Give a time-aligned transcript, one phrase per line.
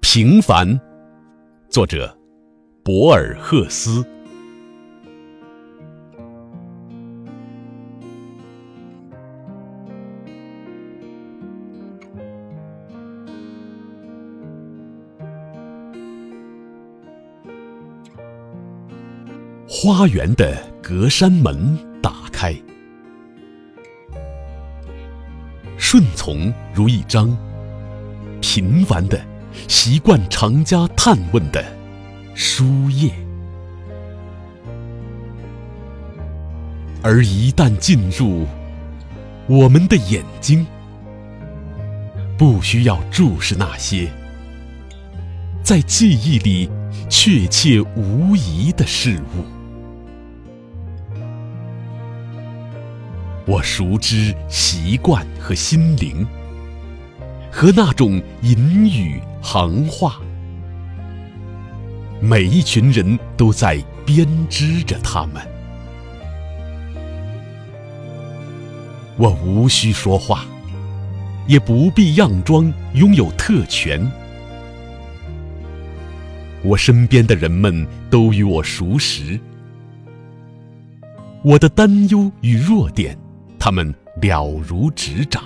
[0.00, 0.78] 平凡，
[1.68, 2.12] 作者
[2.82, 4.04] 博尔赫斯。
[19.72, 22.52] 花园的隔山门打开，
[25.78, 27.38] 顺从如一张
[28.40, 29.16] 平凡的。
[29.68, 31.64] 习惯常家探问的
[32.34, 33.12] 书页，
[37.00, 38.46] 而一旦进入
[39.48, 40.66] 我们的眼睛，
[42.36, 44.10] 不需要注视那些
[45.62, 46.68] 在记忆里
[47.08, 49.59] 确切无疑的事物。
[53.50, 56.24] 我熟知习惯和心灵。
[57.50, 60.20] 和那种隐语行话，
[62.20, 65.42] 每一群人都在编织着他们。
[69.16, 70.44] 我无需说话，
[71.48, 74.08] 也不必佯装拥有特权。
[76.62, 79.40] 我身边的人们都与我熟识，
[81.42, 83.18] 我的担忧与弱点，
[83.60, 85.44] 他们了如指掌。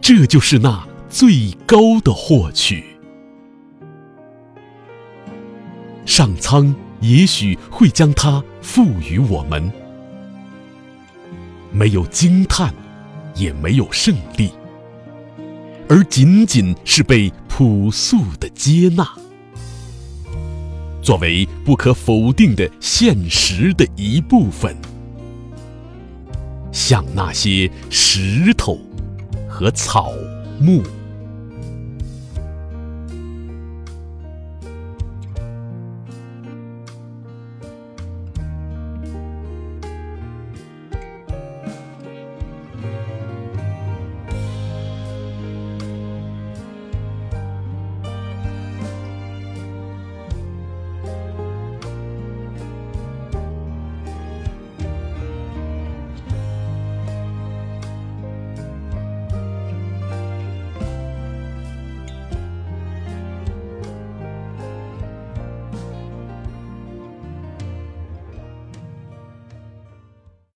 [0.00, 2.82] 这就是那最高的获取。
[6.06, 9.70] 上苍也许会将它赋予我们，
[11.70, 12.72] 没有惊叹，
[13.34, 14.50] 也没有胜利，
[15.88, 19.06] 而仅仅是被朴素的接纳，
[21.02, 24.74] 作为不可否定的现实的一部分，
[26.72, 28.78] 像那些石头。
[29.58, 30.12] 和草
[30.60, 30.82] 木。